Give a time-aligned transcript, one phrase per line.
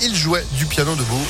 [0.00, 1.26] Il jouait du piano debout.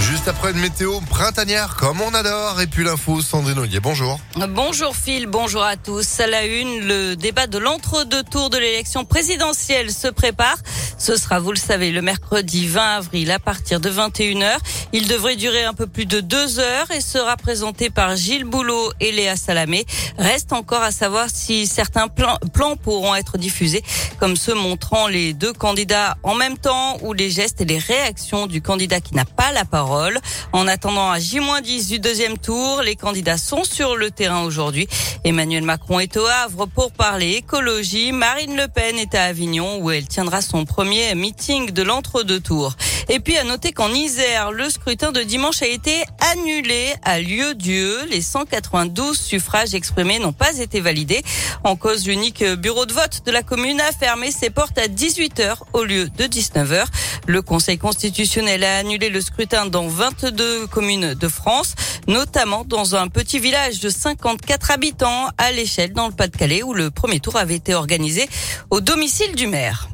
[0.00, 2.60] Juste après une météo printanière comme on adore.
[2.60, 4.18] Et puis l'info, Sandrine Ollier, bonjour.
[4.48, 6.18] Bonjour Phil, bonjour à tous.
[6.18, 10.56] À la une, le débat de l'entre-deux tours de l'élection présidentielle se prépare.
[11.00, 14.58] Ce sera, vous le savez, le mercredi 20 avril à partir de 21h.
[14.92, 18.92] Il devrait durer un peu plus de deux heures et sera présenté par Gilles Boulot
[19.00, 19.86] et Léa Salamé.
[20.18, 22.36] Reste encore à savoir si certains plans,
[22.76, 23.82] pourront être diffusés,
[24.18, 28.46] comme ceux montrant les deux candidats en même temps ou les gestes et les réactions
[28.46, 30.18] du candidat qui n'a pas la parole.
[30.52, 34.86] En attendant à J-10 du deuxième tour, les candidats sont sur le terrain aujourd'hui.
[35.24, 38.12] Emmanuel Macron est au Havre pour parler écologie.
[38.12, 42.76] Marine Le Pen est à Avignon où elle tiendra son premier meeting de l'entre-deux tours.
[43.08, 48.04] Et puis à noter qu'en Isère, le scrutin de dimanche a été annulé à lieu-dieu.
[48.10, 51.22] Les 192 suffrages exprimés n'ont pas été validés.
[51.64, 55.56] En cause, l'unique bureau de vote de la commune a fermé ses portes à 18h
[55.72, 56.84] au lieu de 19h.
[57.26, 61.74] Le Conseil constitutionnel a annulé le scrutin dans 22 communes de France,
[62.06, 66.90] notamment dans un petit village de 54 habitants à l'échelle dans le Pas-de-Calais où le
[66.90, 68.28] premier tour avait été organisé
[68.70, 69.88] au domicile du maire.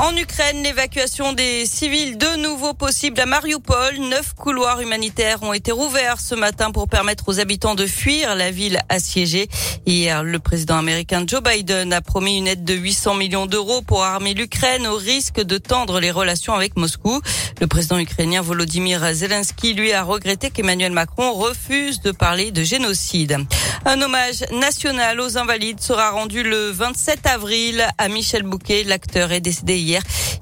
[0.00, 3.98] En Ukraine, l'évacuation des civils de nouveau possible à Mariupol.
[3.98, 8.52] Neuf couloirs humanitaires ont été rouverts ce matin pour permettre aux habitants de fuir la
[8.52, 9.48] ville assiégée.
[9.86, 14.04] Hier, le président américain Joe Biden a promis une aide de 800 millions d'euros pour
[14.04, 17.20] armer l'Ukraine au risque de tendre les relations avec Moscou.
[17.60, 23.36] Le président ukrainien Volodymyr Zelensky, lui, a regretté qu'Emmanuel Macron refuse de parler de génocide.
[23.84, 28.84] Un hommage national aux invalides sera rendu le 27 avril à Michel Bouquet.
[28.84, 29.87] L'acteur est décédé.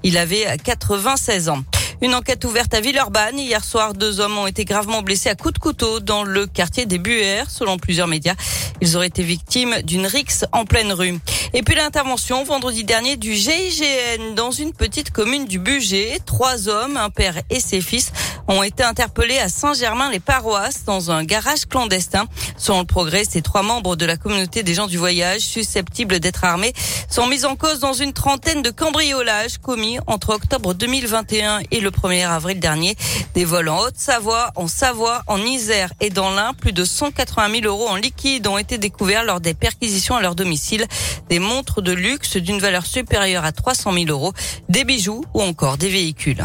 [0.02, 1.62] Il avait 96 ans.
[2.02, 3.38] Une enquête ouverte à Villeurbanne.
[3.38, 6.84] Hier soir, deux hommes ont été gravement blessés à coups de couteau dans le quartier
[6.84, 8.34] des Buères, selon plusieurs médias.
[8.82, 11.18] Ils auraient été victimes d'une rixe en pleine rue.
[11.54, 16.18] Et puis l'intervention vendredi dernier du GIGN dans une petite commune du Bugey.
[16.26, 18.12] Trois hommes, un père et ses fils,
[18.48, 22.26] ont été interpellés à Saint-Germain-les-Paroisses dans un garage clandestin.
[22.56, 26.44] Selon le progrès, ces trois membres de la communauté des gens du voyage susceptibles d'être
[26.44, 26.72] armés
[27.08, 31.90] sont mis en cause dans une trentaine de cambriolages commis entre octobre 2021 et le
[31.90, 32.96] 1er avril dernier.
[33.34, 36.54] Des vols en Haute-Savoie, en Savoie, en Isère et dans l'Ain.
[36.54, 40.34] Plus de 180 000 euros en liquide ont été découverts lors des perquisitions à leur
[40.34, 40.86] domicile.
[41.28, 44.32] Des montres de luxe d'une valeur supérieure à 300 000 euros,
[44.68, 46.44] des bijoux ou encore des véhicules.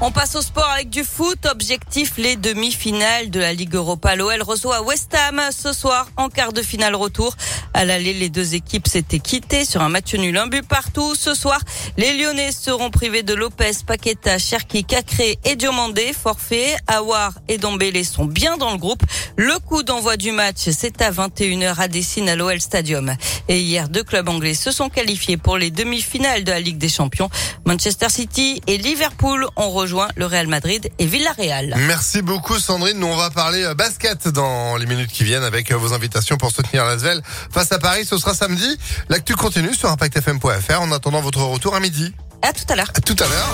[0.00, 1.44] On passe au sport avec du foot.
[1.50, 4.14] Objectif, les demi-finales de la Ligue Europa.
[4.14, 7.36] L'OL reçoit West Ham ce soir en quart de finale retour.
[7.74, 11.16] À l'aller, les deux équipes s'étaient quittées sur un match nul, un but partout.
[11.16, 11.60] Ce soir,
[11.96, 16.12] les Lyonnais seront privés de Lopez, Paqueta, Cherki, Cacré et Diomandé.
[16.12, 19.02] Forfait, Awar et Dombele sont bien dans le groupe.
[19.36, 23.16] Le coup d'envoi du match, c'est à 21h à Dessine à l'OL Stadium.
[23.48, 26.88] Et hier, deux clubs anglais se sont qualifiés pour les demi-finales de la Ligue des
[26.88, 27.30] Champions.
[27.68, 31.74] Manchester City et Liverpool ont rejoint le Real Madrid et Villarreal.
[31.76, 32.98] Merci beaucoup Sandrine.
[32.98, 36.38] Nous on va parler euh, basket dans les minutes qui viennent avec euh, vos invitations
[36.38, 37.20] pour soutenir l'Asvel
[37.50, 38.06] face à Paris.
[38.06, 38.78] Ce sera samedi.
[39.10, 42.14] L'actu continue sur impactfm.fr en attendant votre retour à midi.
[42.40, 42.90] À tout à l'heure.
[42.94, 43.48] À tout à l'heure.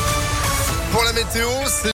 [0.93, 1.83] Pour la météo, c'est